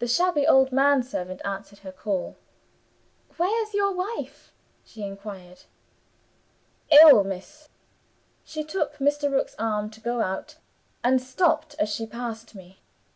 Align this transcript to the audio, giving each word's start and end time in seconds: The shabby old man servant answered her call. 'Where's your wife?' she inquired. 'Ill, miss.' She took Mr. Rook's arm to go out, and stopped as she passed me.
The 0.00 0.08
shabby 0.08 0.48
old 0.48 0.72
man 0.72 1.04
servant 1.04 1.40
answered 1.44 1.78
her 1.84 1.92
call. 1.92 2.34
'Where's 3.36 3.72
your 3.72 3.92
wife?' 3.94 4.52
she 4.84 5.04
inquired. 5.04 5.60
'Ill, 6.90 7.22
miss.' 7.22 7.68
She 8.42 8.64
took 8.64 8.96
Mr. 8.98 9.30
Rook's 9.30 9.54
arm 9.56 9.90
to 9.90 10.00
go 10.00 10.22
out, 10.22 10.56
and 11.04 11.22
stopped 11.22 11.76
as 11.78 11.88
she 11.88 12.04
passed 12.04 12.56
me. 12.56 12.80